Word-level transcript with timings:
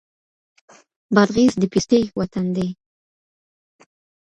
بادغيس 1.15 1.53
د 1.59 1.63
پيستې 1.73 1.99
وطن 2.19 2.45
دی. 2.55 2.67